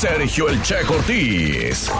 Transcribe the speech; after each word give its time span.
Sergio 0.00 0.48
El 0.48 0.58
Che 0.62 0.76
aire. 0.76 1.90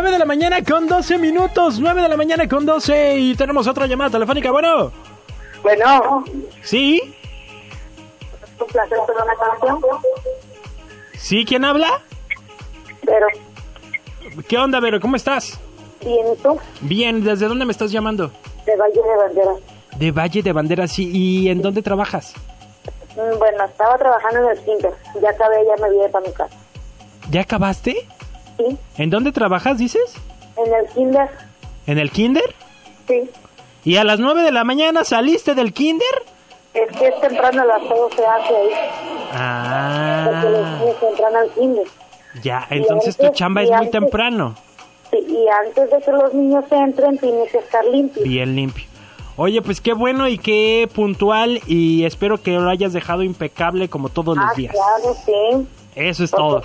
9 0.00 0.12
de 0.12 0.18
la 0.20 0.26
mañana 0.26 0.62
con 0.62 0.86
12 0.86 1.18
minutos. 1.18 1.80
9 1.80 2.02
de 2.02 2.08
la 2.08 2.16
mañana 2.16 2.46
con 2.48 2.64
12. 2.64 3.18
Y 3.18 3.34
tenemos 3.34 3.66
otra 3.66 3.84
llamada 3.88 4.10
telefónica. 4.10 4.52
Bueno. 4.52 4.92
Bueno. 5.60 6.24
¿Sí? 6.62 7.02
¿Es 7.02 8.60
un 8.60 8.68
placer 8.68 8.96
hacer 8.96 9.16
una 9.16 9.34
canción? 9.34 9.80
¿Sí? 11.16 11.44
¿Quién 11.44 11.64
habla? 11.64 12.00
Pero. 13.04 13.26
¿Qué 14.46 14.56
onda, 14.56 14.78
Vero? 14.78 15.00
¿Cómo 15.00 15.16
estás? 15.16 15.58
Bien, 16.00 16.26
¿y 16.32 16.36
tú? 16.44 16.56
Bien, 16.80 17.24
¿desde 17.24 17.48
dónde 17.48 17.64
me 17.64 17.72
estás 17.72 17.90
llamando? 17.90 18.30
De 18.66 18.76
Valle 18.76 19.02
de 19.02 19.16
Banderas. 19.16 19.58
De 19.96 20.12
Valle 20.12 20.42
de 20.44 20.52
Banderas, 20.52 20.92
sí. 20.92 21.10
¿Y 21.12 21.48
en 21.48 21.60
dónde 21.60 21.82
trabajas? 21.82 22.34
Mm, 23.16 23.36
bueno, 23.36 23.64
estaba 23.64 23.98
trabajando 23.98 24.48
en 24.48 24.58
el 24.58 24.64
Kinder. 24.64 24.92
Ya 25.20 25.30
acabé, 25.30 25.56
ya 25.66 25.82
me 25.82 25.90
vine 25.90 26.08
para 26.08 26.24
mi 26.24 26.32
casa. 26.32 26.54
¿Ya 27.32 27.40
acabaste? 27.40 28.06
¿Sí? 28.58 28.76
¿En 28.98 29.10
dónde 29.10 29.32
trabajas, 29.32 29.78
dices? 29.78 30.14
En 30.56 30.74
el 30.74 30.86
kinder, 30.92 31.28
¿En 31.86 31.98
el 31.98 32.10
kinder? 32.10 32.54
sí. 33.06 33.30
¿Y 33.84 33.96
a 33.96 34.04
las 34.04 34.18
9 34.20 34.42
de 34.42 34.52
la 34.52 34.64
mañana 34.64 35.04
saliste 35.04 35.54
del 35.54 35.72
kinder? 35.72 36.06
Es 36.74 36.94
que 36.98 37.06
es 37.08 37.20
temprano, 37.20 37.62
a 37.62 37.64
las 37.64 37.82
todo 37.88 38.10
se 38.10 38.26
hace 38.26 38.54
ahí. 38.56 38.68
Porque 40.24 40.50
los 40.50 40.66
Ah, 40.66 40.78
niños 40.80 40.96
entran 41.10 41.36
al 41.36 41.50
kinder. 41.52 41.86
ya, 42.42 42.66
entonces 42.70 43.16
tu 43.16 43.28
chamba 43.30 43.62
es 43.62 43.68
muy 43.68 43.76
antes- 43.78 43.92
temprano. 43.92 44.54
Sí, 45.10 45.18
y 45.26 45.46
antes 45.48 45.90
de 45.90 45.98
que 46.02 46.12
los 46.12 46.34
niños 46.34 46.64
entren, 46.70 47.16
tiene 47.18 47.46
que 47.50 47.58
estar 47.58 47.82
limpio. 47.86 48.22
Bien 48.24 48.54
limpio. 48.54 48.84
Oye, 49.36 49.62
pues 49.62 49.80
qué 49.80 49.94
bueno 49.94 50.28
y 50.28 50.36
qué 50.36 50.86
puntual 50.92 51.60
y 51.66 52.04
espero 52.04 52.42
que 52.42 52.50
lo 52.50 52.68
hayas 52.68 52.92
dejado 52.92 53.22
impecable 53.22 53.88
como 53.88 54.08
todos 54.10 54.36
Ah, 54.38 54.46
los 54.48 54.56
días. 54.56 54.74
claro, 54.74 55.16
sí. 55.24 55.66
Eso 55.98 56.22
es 56.22 56.30
todo. 56.30 56.62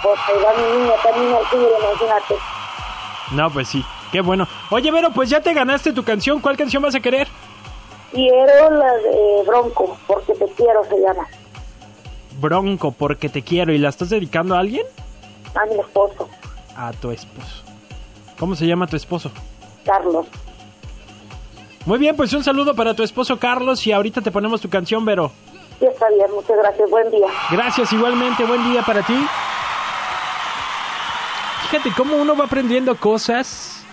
No, 3.31 3.50
pues 3.50 3.67
sí, 3.67 3.84
qué 4.11 4.21
bueno. 4.21 4.48
Oye, 4.70 4.92
Vero, 4.92 5.10
pues 5.11 5.27
ya 5.30 5.42
te 5.42 5.54
ganaste 5.54 5.92
tu 5.92 6.04
canción. 6.04 6.39
¿Cuál 6.39 6.55
canción 6.55 6.83
vas 6.83 6.94
a 6.94 6.99
querer? 6.99 7.27
Quiero 8.11 8.70
la 8.70 8.93
de 8.93 9.43
Bronco, 9.48 9.98
porque 10.05 10.33
te 10.33 10.45
quiero, 10.55 10.83
se 10.86 10.99
llama. 10.99 11.27
Bronco, 12.39 12.92
porque 12.92 13.27
te 13.27 13.42
quiero. 13.42 13.73
¿Y 13.73 13.80
la 13.80 13.89
estás 13.89 14.11
dedicando 14.11 14.55
a 14.55 14.60
alguien? 14.60 14.86
A 15.55 15.66
mi 15.66 15.80
esposo, 15.80 16.30
A 16.76 16.92
tu 16.92 17.10
esposo. 17.10 17.64
¿Cómo 18.38 18.55
se 18.55 18.67
llama 18.67 18.86
tu 18.86 18.98
esposo? 18.98 19.32
Carlos. 19.83 20.27
Muy 21.88 21.98
bien, 21.98 22.16
pues 22.16 22.32
un 22.33 22.43
saludo 22.43 22.76
para 22.76 22.93
tu 22.93 23.02
esposo 23.04 23.39
Carlos 23.39 23.86
y 23.88 23.92
ahorita 23.92 24.22
te 24.22 24.32
ponemos 24.32 24.61
tu 24.61 24.70
canción, 24.70 25.04
Vero. 25.05 25.32
Está 25.88 26.10
bien, 26.10 26.32
muchas 26.33 26.58
gracias. 26.58 26.89
Buen 26.89 27.11
día. 27.11 27.27
Gracias 27.52 27.92
igualmente, 27.92 28.45
buen 28.45 28.64
día 28.71 28.82
para 28.83 29.02
ti. 29.02 29.16
Fíjate 31.70 31.92
cómo 31.95 32.16
uno 32.17 32.36
va 32.36 32.45
aprendiendo 32.45 32.95
cosas. 32.95 33.83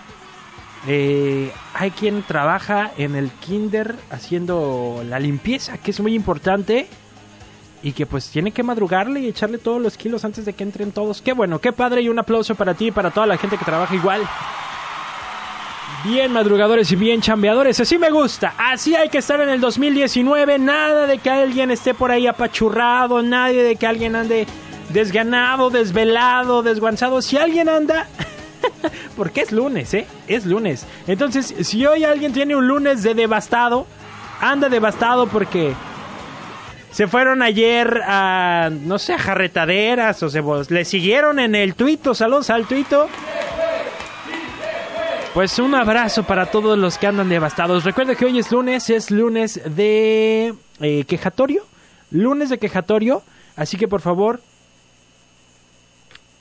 Eh, 0.87 1.51
hay 1.73 1.91
quien 1.91 2.23
trabaja 2.23 2.91
en 2.97 3.15
el 3.15 3.31
kinder 3.31 3.95
haciendo 4.09 5.03
la 5.05 5.19
limpieza, 5.19 5.77
que 5.77 5.91
es 5.91 5.99
muy 5.99 6.15
importante. 6.15 6.87
Y 7.83 7.93
que 7.93 8.05
pues 8.05 8.29
tiene 8.29 8.51
que 8.51 8.61
madrugarle 8.61 9.21
y 9.21 9.27
echarle 9.27 9.57
todos 9.57 9.81
los 9.81 9.97
kilos 9.97 10.23
antes 10.23 10.45
de 10.45 10.53
que 10.53 10.63
entren 10.63 10.91
todos. 10.91 11.21
Qué 11.23 11.33
bueno, 11.33 11.57
qué 11.59 11.73
padre 11.73 12.03
y 12.03 12.09
un 12.09 12.19
aplauso 12.19 12.53
para 12.53 12.75
ti 12.75 12.87
y 12.87 12.91
para 12.91 13.09
toda 13.09 13.25
la 13.25 13.37
gente 13.37 13.57
que 13.57 13.65
trabaja 13.65 13.95
igual. 13.95 14.21
Bien 16.03 16.33
madrugadores 16.33 16.91
y 16.91 16.95
bien 16.95 17.21
chambeadores, 17.21 17.79
así 17.79 17.99
me 17.99 18.09
gusta. 18.09 18.55
Así 18.57 18.95
hay 18.95 19.09
que 19.09 19.19
estar 19.19 19.39
en 19.39 19.49
el 19.49 19.61
2019. 19.61 20.57
Nada 20.57 21.05
de 21.05 21.19
que 21.19 21.29
alguien 21.29 21.69
esté 21.69 21.93
por 21.93 22.09
ahí 22.09 22.25
apachurrado, 22.25 23.21
nadie 23.21 23.61
de 23.61 23.75
que 23.75 23.85
alguien 23.85 24.15
ande 24.15 24.47
desganado, 24.89 25.69
desvelado, 25.69 26.63
desguanzado. 26.63 27.21
Si 27.21 27.37
alguien 27.37 27.69
anda, 27.69 28.07
porque 29.15 29.41
es 29.41 29.51
lunes, 29.51 29.93
¿eh? 29.93 30.07
Es 30.27 30.47
lunes. 30.47 30.87
Entonces, 31.05 31.53
si 31.61 31.85
hoy 31.85 32.03
alguien 32.03 32.33
tiene 32.33 32.55
un 32.55 32.67
lunes 32.67 33.03
de 33.03 33.13
devastado, 33.13 33.85
anda 34.39 34.69
devastado 34.69 35.27
porque 35.27 35.75
se 36.89 37.07
fueron 37.07 37.43
ayer 37.43 38.01
a, 38.07 38.71
no 38.71 38.97
sé, 38.97 39.13
a 39.13 39.19
jarretaderas 39.19 40.23
o 40.23 40.29
se 40.29 40.41
le 40.69 40.83
siguieron 40.83 41.37
en 41.37 41.53
el 41.53 41.75
tuito. 41.75 42.15
Saludos 42.15 42.49
al 42.49 42.65
tuito. 42.65 43.07
Pues 45.33 45.59
un 45.59 45.73
abrazo 45.75 46.23
para 46.23 46.47
todos 46.47 46.77
los 46.77 46.97
que 46.97 47.07
andan 47.07 47.29
devastados. 47.29 47.85
Recuerda 47.85 48.15
que 48.15 48.25
hoy 48.25 48.37
es 48.37 48.51
lunes, 48.51 48.89
es 48.89 49.11
lunes 49.11 49.61
de 49.63 50.53
eh, 50.81 51.05
quejatorio. 51.05 51.65
Lunes 52.09 52.49
de 52.49 52.57
quejatorio. 52.57 53.23
Así 53.55 53.77
que 53.77 53.87
por 53.87 54.01
favor, 54.01 54.41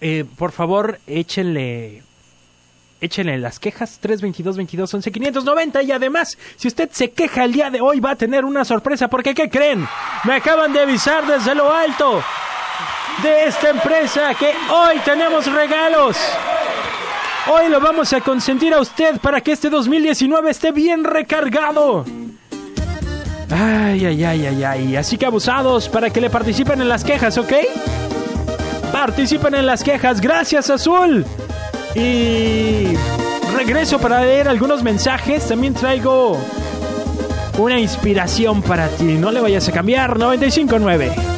eh, 0.01 0.25
por 0.37 0.51
favor, 0.51 0.99
échenle. 1.07 2.03
Échenle 3.01 3.39
las 3.39 3.61
quejas 3.61 3.99
322 4.01 4.57
22 4.57 4.93
11 4.93 5.13
590 5.13 5.83
y 5.85 5.93
además, 5.93 6.37
si 6.57 6.67
usted 6.67 6.91
se 6.91 7.13
queja 7.13 7.45
el 7.45 7.53
día 7.53 7.71
de 7.71 7.81
hoy 7.81 8.01
va 8.01 8.11
a 8.11 8.17
tener 8.17 8.45
una 8.45 8.65
sorpresa 8.65 9.09
porque 9.09 9.35
¿qué 9.35 9.49
creen? 9.49 9.87
Me 10.25 10.35
acaban 10.35 10.73
de 10.73 10.81
avisar 10.81 11.27
desde 11.27 11.55
lo 11.55 11.73
alto 11.73 12.23
de 13.23 13.45
esta 13.47 13.71
empresa 13.71 14.35
que 14.35 14.53
hoy 14.71 14.99
tenemos 15.05 15.47
regalos. 15.47 16.17
Hoy 17.49 17.69
lo 17.69 17.81
vamos 17.81 18.13
a 18.13 18.21
consentir 18.21 18.75
a 18.75 18.81
usted 18.81 19.19
para 19.21 19.41
que 19.41 19.53
este 19.53 19.71
2019 19.71 20.51
esté 20.51 20.73
bien 20.73 21.05
recargado. 21.05 22.05
Ay, 23.51 24.05
ay, 24.05 24.25
ay, 24.25 24.47
ay, 24.47 24.65
ay. 24.65 24.97
Así 24.97 25.17
que 25.17 25.27
abusados 25.27 25.89
para 25.89 26.11
que 26.11 26.21
le 26.21 26.31
participen 26.31 26.81
en 26.81 26.89
las 26.89 27.03
quejas, 27.03 27.39
¿ok? 27.39 27.53
Participen 28.93 29.55
en 29.55 29.67
las 29.67 29.83
quejas. 29.83 30.21
Gracias, 30.21 30.71
Azul. 30.71 31.25
Y 31.95 32.95
regreso 33.57 33.99
para 33.99 34.21
leer 34.21 34.49
algunos 34.49 34.83
mensajes. 34.83 35.49
También 35.49 35.75
traigo 35.75 36.39
una 37.59 37.81
inspiración 37.81 38.63
para 38.63 38.89
ti. 38.89 39.05
No 39.05 39.33
le 39.33 39.41
vayas 39.41 39.69
a 39.69 39.73
cambiar. 39.73 40.19
959. 40.19 41.30